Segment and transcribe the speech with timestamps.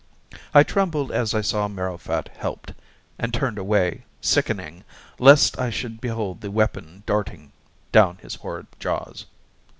[0.51, 2.73] I trembled as I saw Marrowfat helped,
[3.19, 4.83] and turned away sickening,
[5.19, 7.51] lest I should behold the weapon darting
[7.91, 9.27] down his horrid jaws.